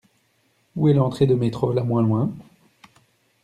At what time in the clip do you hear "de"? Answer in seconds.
1.27-1.35